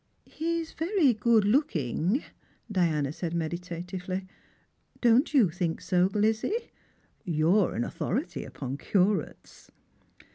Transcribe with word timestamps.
"He's 0.25 0.71
very 0.73 1.13
good 1.13 1.45
looking," 1.45 2.23
Diana 2.71 3.13
said 3.13 3.35
meditatively." 3.35 4.25
Don't 5.01 5.31
you 5.31 5.51
think 5.51 5.79
so, 5.79 6.09
Lizzie? 6.15 6.71
You're 7.23 7.75
an 7.75 7.83
authority 7.83 8.43
upon 8.43 8.77
curates." 8.77 9.69